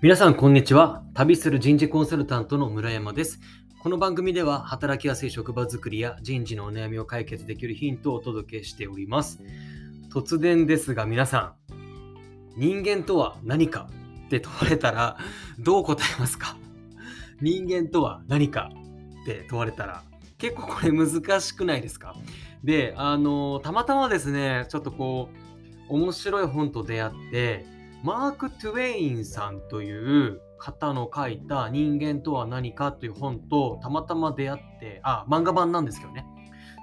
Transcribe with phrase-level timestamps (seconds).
[0.00, 1.02] 皆さん、こんにちは。
[1.12, 3.40] 旅する人事コンサルタントの村山です。
[3.80, 9.40] この番組では、働きやすい職場づくりや人事のお悩みを解決できるヒントをお届けしております。
[10.14, 13.88] 突然ですが、皆さん、人間とは何か
[14.26, 15.18] って問われたら、
[15.58, 16.56] どう答えますか？
[17.40, 18.70] 人間とは何か
[19.22, 20.04] って問われたら、
[20.38, 22.14] 結構これ難しくないですか？
[22.62, 25.28] で、あの、たまたまですね、ちょっとこ
[25.90, 36.24] う、面白い本と出会って、マーク・トゥウェインさんという方の書いた人間とは何かという本とたまたま出会って、あ、漫画版なんですけどね。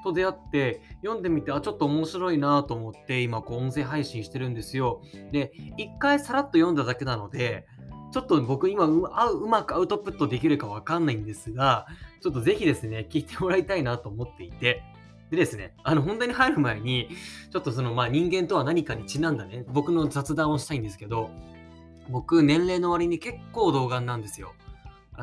[0.03, 5.01] と出会って読んでみて、あ、ちょっと面白いなと思って今こう音声配信してるんですよ。
[5.31, 7.65] で、一回さらっと読んだだけなので、
[8.11, 11.87] ちょっと僕今うあうまくアウトプットできるかわかんないんですが、
[12.21, 14.83] ちょっとぜひですね、聞いてもらいたいなと思っていて、
[15.31, 17.09] でですね、あの本題に入る前に、
[17.51, 21.31] ちょっとそのまあ人間とは何かにちなんだね、僕の雑談をしたいんですけど、
[22.09, 24.53] 僕、年齢の割に結構童顔なんですよ。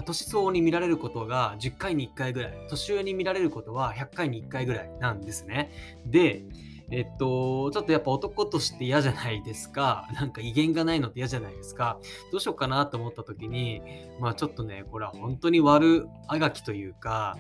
[0.05, 5.71] 年相応に見られることが10回に1回ぐらい、年上に見られることは100回に1回ぐらいなんですね。
[6.07, 6.45] で、
[6.91, 10.09] えっと、ちょっとやっぱ男として嫌じゃないですか。
[10.15, 11.99] なんか威厳がないのって嫌じゃないですか。
[12.31, 13.83] どうしようかなと思った時に、
[14.21, 17.37] まあちょっとね、これは本当に悪あがきというか、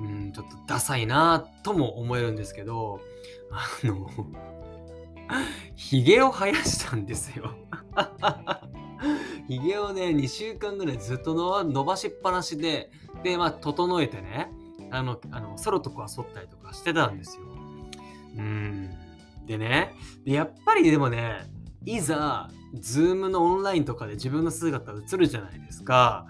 [0.00, 3.00] うん、ちょっとダサいなとも思えるんですけど、
[3.50, 4.08] あの、
[5.74, 7.50] ヒゲを生やしたんですよ。
[9.48, 11.34] ヒゲをね、2週間ぐらいずっと
[11.64, 12.90] 伸ばしっぱなしで、
[13.22, 14.50] で、まあ、整えてね、
[14.90, 17.44] あの、あのソロとかは剃ったりとかしてたんですよ。
[18.36, 18.90] うん。
[19.46, 21.46] でね、でやっぱりでもね、
[21.84, 26.26] いざ、ズームのオンラインとかで自分の姿映るじゃないですか。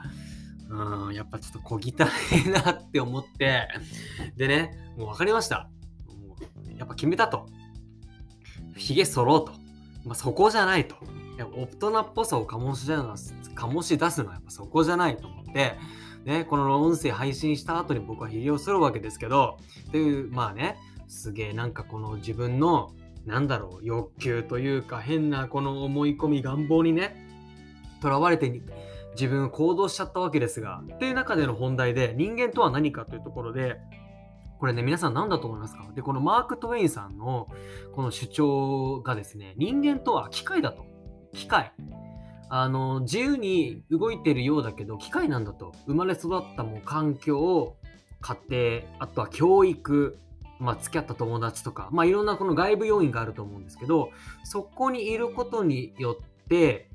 [0.68, 3.68] うん、やっぱちょっと小汚いなって思って、
[4.36, 5.70] でね、もう分かりました。
[6.06, 6.36] も
[6.74, 7.46] うやっぱ決めたと。
[8.76, 9.52] ヒゲ剃ろうと。
[10.04, 10.96] まあ、そこじゃないと。
[11.36, 15.74] いや大人っぽさを醸し出す醸し出すのはやっぱそこじゃないと思って、
[16.24, 19.58] ね、この音声配信した後に僕はヒゲを剃るわけですけど、
[19.88, 20.76] っていう、まあね、
[21.08, 22.92] すげえなんかこの自分の、
[23.24, 27.16] なんだろう、欲求というか変なこの思い込み、願望にね、
[28.00, 28.62] とらわれて
[29.12, 33.78] 自分行動しちゃったわけですが、っていう中での本題で人間とは何かというところで、
[34.58, 35.86] これね、皆さん何だと思いますか？
[35.94, 37.48] で、このマーク・トウェインさんの
[37.92, 40.86] この主張がですね、人間とは機械だと。
[41.32, 41.72] 機械。
[42.48, 45.72] あの、自由に動いてるようだけど、機械なんだと。
[45.86, 47.76] 生まれ育ったもう環境、
[48.20, 50.16] 家庭、あとは教育、
[50.58, 54.10] まあ、付き合った友達とか、まあ、いろんなこの外部要因があると思うんですけど、
[54.44, 56.88] そこにいることによって、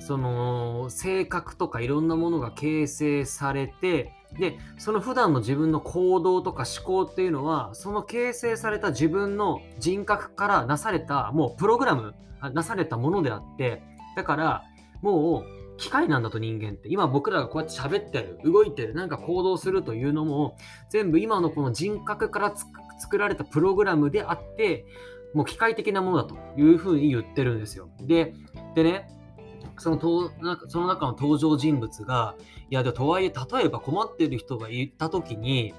[0.00, 12.14] その性格とかいろんなものが形成されてでその普段の自分の行動とか思考っていうのはその形成された自分の人格からなされたもうプログラム
[12.52, 13.82] なされたものであって
[14.14, 14.64] だから
[15.00, 20.56] もう機械なんだと人間って今僕らがこうやって喋ってる動いてるなんか行動するというのも
[20.90, 22.54] 全部今のこの人格から
[22.98, 24.84] 作られたプログラムであって
[25.34, 28.34] もう機械的なものだというふうに言ってるんですよで
[28.74, 29.08] でね
[29.78, 32.34] そのとなんかその中の登場人物が、
[32.70, 35.74] いや、でとはいえ、例えば困ってる人がいたときに、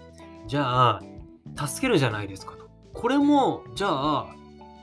[0.48, 1.02] じゃあ、
[1.68, 2.70] 助けるじゃないですかと。
[2.94, 4.36] これも、じゃあ、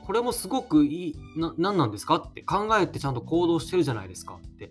[0.07, 2.15] これもすごくいい、な、何なんですか？
[2.15, 4.69] って考えてちゃんと行動してるじゃないですかって、っ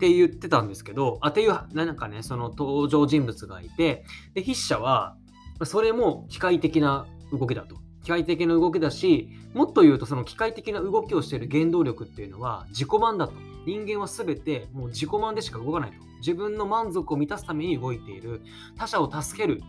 [0.00, 4.04] て言ってたんですけど、あ、ていう、なんかね、その登場人物がいて、
[4.34, 5.16] で、筆者は、
[5.64, 7.76] それも機械的な動きだと。
[8.02, 13.34] 機械的な動きだし、もっと言うとその機械的な動きをしている原動力っていうのは自己満だと。
[13.66, 15.96] 人間は全てもう自己満でしか動かないと。
[16.18, 18.40] 自分の満足を満たすために動いている。
[18.76, 19.62] 他者を助ける。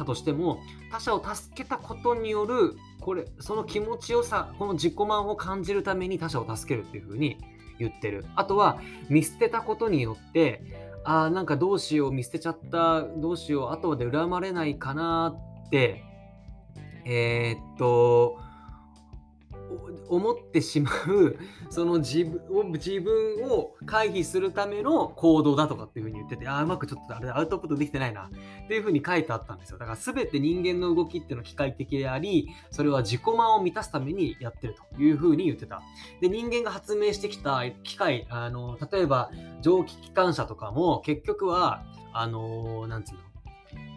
[0.00, 7.36] だとしても、他者を助けたことによる、これ、その気持ちよさ、この自己満を感じるために他者を助けるっていうふうに
[7.78, 8.24] 言ってる。
[8.34, 16.02] あとは、見捨てたことによって、ああ、なんかどうしよう、見捨てちゃった、どうしよう、後で恨まれないかなって、
[17.04, 18.38] えー、っと、
[20.10, 21.36] 思ってしまう
[21.70, 29.78] その自分を自分を回避するための行動だとかっていうふうに言っててああうまくちょっとあれアウトプットできてないなっていうふうに書いてあったんですよ。
[29.78, 35.80] だから全て人間の動きっていうのは機械的でありそれは自己満を満たすためにやってるというふうに言ってた。
[36.20, 39.30] で人間が発明してきた機械あの例えば
[39.62, 43.20] 蒸気機関車とかも結局はあのなんつうの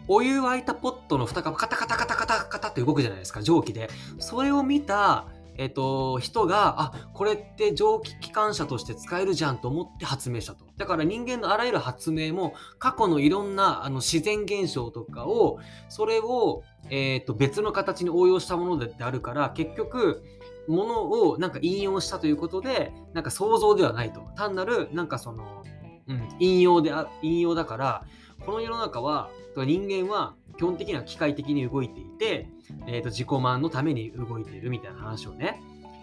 [0.06, 3.88] お湯沸いたポットの蓋がカタカタカタカタカタって動くじゃないですか蒸気で。
[4.18, 5.24] それを見た
[5.56, 10.64] えっと、人が、あ、これって蒸気機関車として使えるじゃんと思って発明したと。
[10.76, 15.58] だから人間のあらゆる発明も過去のいろんなあの自然現象とかを、
[15.88, 20.22] それを、えっと別の形に応用したものであるから、結局、
[20.66, 24.22] ものをなんか引用したということで、なんか想像ではないと。
[24.36, 25.62] 単なる、なんかその、
[26.08, 28.04] うん、引用であ引用だから
[28.44, 32.48] この世の中は人間は基本的には機械的に動いていて、
[32.86, 35.60] えー、と自己満のために動いているみたいな話をね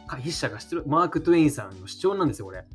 [0.08, 2.66] 筆者がしてるマーク・トゥエインさんの主張なんですよこれ。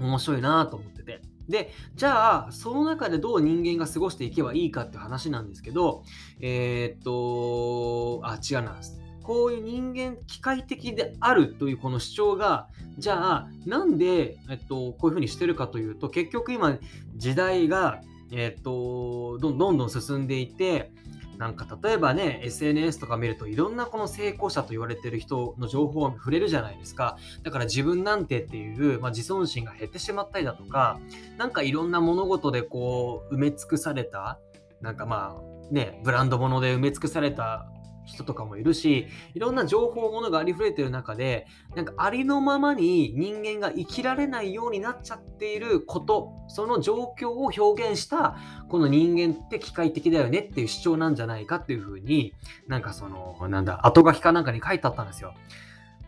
[0.00, 1.22] 面白いなと思ってて。
[1.48, 6.04] でじゃあその中でどう人間が過ごしていけばいいかって話なんですけど
[6.40, 8.76] えー、っとあ違うな。
[9.22, 16.78] こういう人間機械的であるというこの主張がじゃあなんで、えっと、こういうふうにしてるかというと結局今
[17.16, 20.92] 時代がえっ、と、どんどん進んでいて、
[21.40, 27.16] なんか例えばね、SNS とか見るといろんなこの成功者と言われてる人の情報を触れるじゃないですか。
[27.42, 31.00] だから自分なんてっていう、まあ、自尊心が減ってしまったりだとか、
[31.38, 34.38] 何かいろんな物事でこう埋め尽くされた、
[34.82, 37.70] なんかまあね、ブランド物で埋め尽くされた
[38.12, 48.36] 人とかもいるし、いろんな情報ものがありふれてる中で、なんかありのままに人間が生きられないようになっちゃっていること、その状況を表現した、
[48.68, 52.34] この人間って機械的だよねっていう主張なんじゃないかっていうふうに、
[52.66, 55.34] なんかその、なんだ、後書きかなんかに書いてあったんですよ。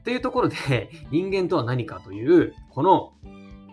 [0.01, 3.13] っていうところで、人間とは何かという、この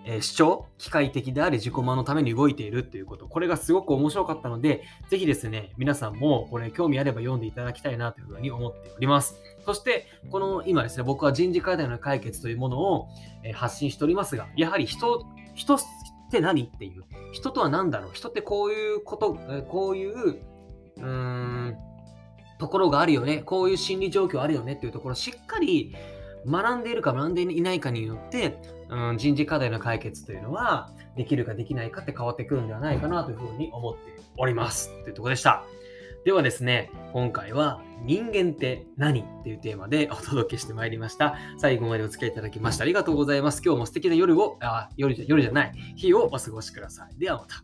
[0.05, 9.35] え主張、機械的であり自己満のために動いているっていうこと、これがすごく面白かったので、ぜひですね、皆さんもこれ興味あれば読んでいただきたいなというふうに思っております。
[9.65, 13.07] そして、この今ですね、僕は人事課題の解決というものを、
[13.43, 15.79] え発信しておりますが、やはり人、人っ
[16.31, 17.03] て何っていう、
[17.33, 19.35] 人とは何だろう、人ってこういうこと、
[19.67, 20.41] こういう、
[20.97, 21.77] うーん、
[22.57, 25.95] ところがあるよね、こういう心理状況あるよねっていうところをしっかり
[26.45, 28.59] 学んでいるか学んでいないかによって、
[28.89, 34.89] うん、人事課題の解決というのはできるかできないかって変わってくるんではないかなというふうに思っております。
[35.03, 35.63] というとこでした。
[36.25, 41.35] ではですね、今回は人間って何っていうテーマでお届けしてまいりました。
[41.57, 43.61] 最後までお付き合いいただきましてありがとうございます。
[43.63, 47.19] 今日も素敵な夜を、あ夜じゃ夜じゃない、日をお過ごしください。
[47.19, 47.63] ではまた。